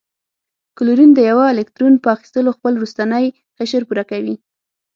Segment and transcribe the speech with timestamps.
[0.77, 3.25] کلورین د یوه الکترون په اخیستلو خپل وروستنی
[3.57, 4.35] قشر پوره کوي.